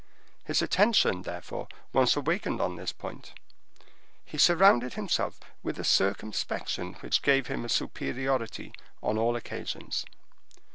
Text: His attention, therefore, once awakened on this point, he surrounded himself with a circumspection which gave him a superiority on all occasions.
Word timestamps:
His 0.43 0.63
attention, 0.63 1.21
therefore, 1.21 1.67
once 1.93 2.15
awakened 2.15 2.59
on 2.59 2.75
this 2.75 2.91
point, 2.91 3.33
he 4.25 4.35
surrounded 4.39 4.95
himself 4.95 5.39
with 5.61 5.77
a 5.77 5.83
circumspection 5.83 6.93
which 7.01 7.21
gave 7.21 7.45
him 7.45 7.63
a 7.63 7.69
superiority 7.69 8.73
on 9.03 9.19
all 9.19 9.35
occasions. 9.35 10.03